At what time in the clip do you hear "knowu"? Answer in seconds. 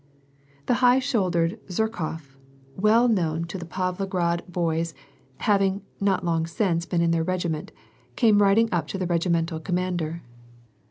3.07-3.45